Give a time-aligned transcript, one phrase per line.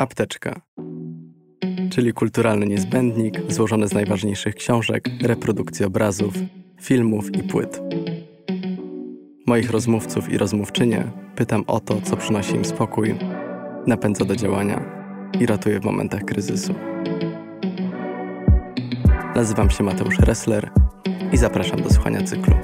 [0.00, 0.60] Apteczka,
[1.90, 6.34] czyli kulturalny niezbędnik złożony z najważniejszych książek, reprodukcji obrazów,
[6.80, 7.80] filmów i płyt.
[9.46, 13.18] Moich rozmówców i rozmówczynie pytam o to, co przynosi im spokój,
[13.86, 14.84] napędza do działania
[15.40, 16.74] i ratuje w momentach kryzysu.
[19.34, 20.70] Nazywam się Mateusz Ressler
[21.32, 22.54] i zapraszam do słuchania cyklu.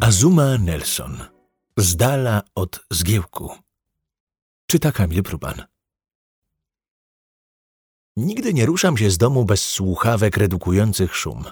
[0.00, 1.16] Azuma Nelson.
[1.76, 3.67] Z dala od zgiełku.
[4.70, 5.62] Czyta Kamil Pruban.
[8.16, 11.44] Nigdy nie ruszam się z domu bez słuchawek redukujących szum.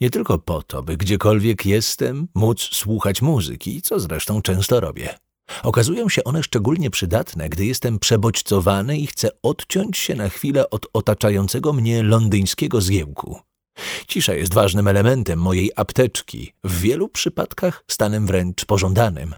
[0.00, 5.18] Nie tylko po to, by gdziekolwiek jestem, móc słuchać muzyki, co zresztą często robię.
[5.62, 10.86] Okazują się one szczególnie przydatne, gdy jestem przebodźcowany i chcę odciąć się na chwilę od
[10.92, 13.40] otaczającego mnie londyńskiego zgiełku.
[14.06, 19.34] Cisza jest ważnym elementem mojej apteczki, w wielu przypadkach stanem wręcz pożądanym.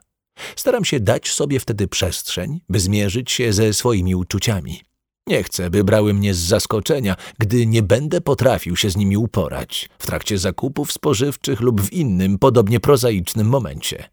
[0.57, 4.81] Staram się dać sobie wtedy przestrzeń, by zmierzyć się ze swoimi uczuciami.
[5.27, 9.89] Nie chcę, by brały mnie z zaskoczenia, gdy nie będę potrafił się z nimi uporać
[9.99, 14.11] w trakcie zakupów spożywczych lub w innym, podobnie prozaicznym momencie.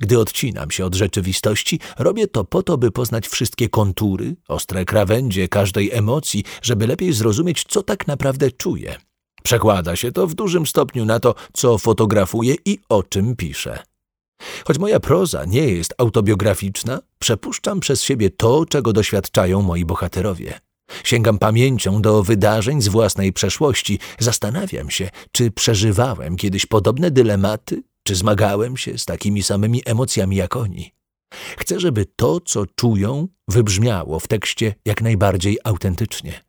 [0.00, 5.48] Gdy odcinam się od rzeczywistości, robię to po to, by poznać wszystkie kontury, ostre krawędzie
[5.48, 8.96] każdej emocji, żeby lepiej zrozumieć, co tak naprawdę czuję.
[9.42, 13.82] Przekłada się to w dużym stopniu na to, co fotografuję i o czym piszę.
[14.66, 20.60] Choć moja proza nie jest autobiograficzna, przepuszczam przez siebie to, czego doświadczają moi bohaterowie.
[21.04, 28.14] Sięgam pamięcią do wydarzeń z własnej przeszłości, zastanawiam się, czy przeżywałem kiedyś podobne dylematy, czy
[28.14, 30.92] zmagałem się z takimi samymi emocjami jak oni.
[31.58, 36.40] Chcę, żeby to, co czują, wybrzmiało w tekście jak najbardziej autentycznie.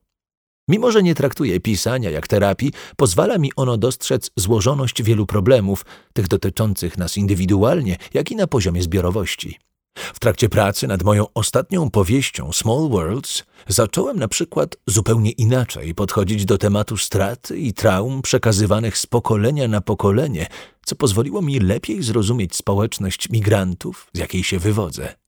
[0.69, 6.27] Mimo, że nie traktuję pisania jak terapii, pozwala mi ono dostrzec złożoność wielu problemów, tych
[6.27, 9.59] dotyczących nas indywidualnie, jak i na poziomie zbiorowości.
[9.97, 16.45] W trakcie pracy nad moją ostatnią powieścią Small Worlds zacząłem na przykład zupełnie inaczej podchodzić
[16.45, 20.47] do tematu straty i traum przekazywanych z pokolenia na pokolenie,
[20.85, 25.26] co pozwoliło mi lepiej zrozumieć społeczność migrantów, z jakiej się wywodzę.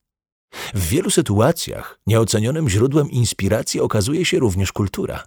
[0.73, 5.23] W wielu sytuacjach nieocenionym źródłem inspiracji okazuje się również kultura.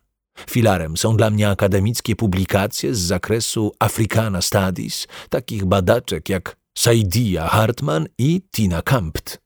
[0.50, 8.06] Filarem są dla mnie akademickie publikacje z zakresu Africana Studies, takich badaczek jak Saidia Hartman
[8.18, 9.42] i Tina Kampt.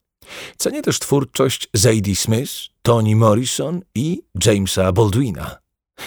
[0.57, 5.57] Cenię też twórczość Zadie Smith, Toni Morrison i Jamesa Baldwina.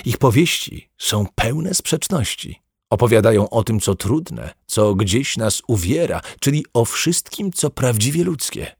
[0.05, 2.61] Ich powieści są pełne sprzeczności.
[2.89, 8.78] Opowiadają o tym, co trudne, co gdzieś nas uwiera, czyli o wszystkim, co prawdziwie ludzkie.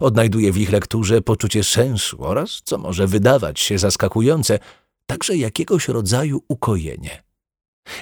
[0.00, 4.58] Odnajduję w ich lekturze poczucie sensu oraz, co może wydawać się zaskakujące,
[5.06, 7.22] także jakiegoś rodzaju ukojenie.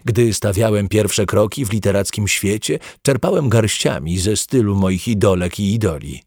[0.05, 6.23] Gdy stawiałem pierwsze kroki w literackim świecie, czerpałem garściami ze stylu moich idolek i idoli.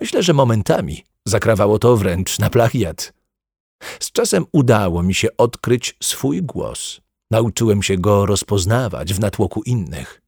[0.00, 3.12] Myślę, że momentami zakrawało to wręcz na plagiat.
[4.00, 7.00] Z czasem udało mi się odkryć swój głos.
[7.30, 10.22] Nauczyłem się go rozpoznawać w natłoku innych.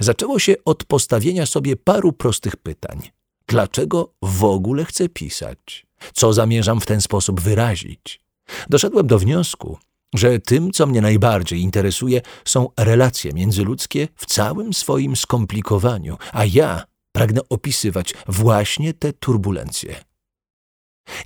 [0.00, 3.10] Zaczęło się od postawienia sobie paru prostych pytań.
[3.48, 5.86] Dlaczego w ogóle chcę pisać?
[6.14, 8.20] Co zamierzam w ten sposób wyrazić?
[8.68, 9.78] Doszedłem do wniosku,
[10.14, 16.84] że tym, co mnie najbardziej interesuje, są relacje międzyludzkie w całym swoim skomplikowaniu, a ja
[17.12, 19.96] pragnę opisywać właśnie te turbulencje.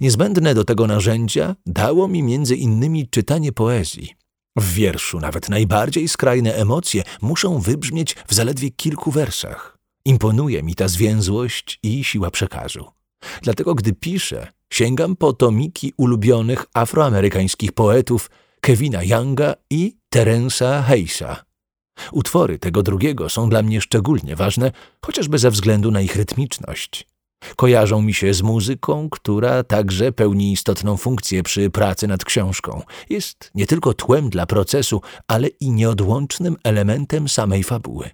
[0.00, 4.14] Niezbędne do tego narzędzia dało mi między innymi czytanie poezji.
[4.56, 9.81] W wierszu nawet najbardziej skrajne emocje muszą wybrzmieć w zaledwie kilku wersach.
[10.04, 12.84] Imponuje mi ta zwięzłość i siła przekazu.
[13.42, 18.30] Dlatego gdy piszę, sięgam po tomiki ulubionych afroamerykańskich poetów
[18.60, 21.44] Kevina Younga i Terensa Hayesa.
[22.12, 24.72] Utwory tego drugiego są dla mnie szczególnie ważne,
[25.04, 27.06] chociażby ze względu na ich rytmiczność.
[27.56, 32.82] Kojarzą mi się z muzyką, która także pełni istotną funkcję przy pracy nad książką.
[33.10, 38.10] Jest nie tylko tłem dla procesu, ale i nieodłącznym elementem samej fabuły.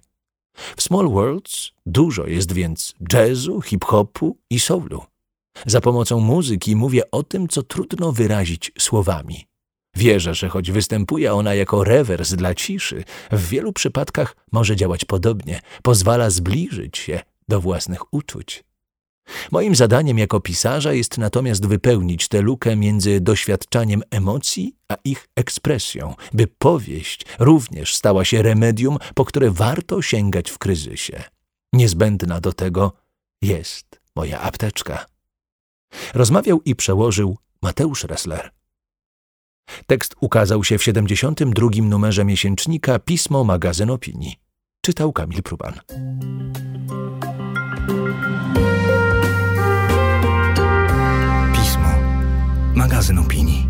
[0.77, 5.03] W Small Worlds dużo jest więc jazzu, hip-hopu i soulu.
[5.65, 9.45] Za pomocą muzyki mówię o tym, co trudno wyrazić słowami.
[9.95, 15.61] Wierzę, że choć występuje ona jako rewers dla ciszy, w wielu przypadkach może działać podobnie,
[15.83, 18.63] pozwala zbliżyć się do własnych uczuć.
[19.51, 26.15] Moim zadaniem jako pisarza jest natomiast wypełnić tę lukę między doświadczaniem emocji a ich ekspresją,
[26.33, 31.23] by powieść również stała się remedium, po które warto sięgać w kryzysie.
[31.73, 32.93] Niezbędna do tego
[33.41, 35.05] jest moja apteczka.
[36.13, 38.51] Rozmawiał i przełożył Mateusz Ressler.
[39.87, 41.69] Tekst ukazał się w 72.
[41.81, 44.35] numerze miesięcznika Pismo Magazyn Opinii.
[44.81, 45.73] Czytał Kamil Pruban.
[52.99, 53.68] Magazyn opinii.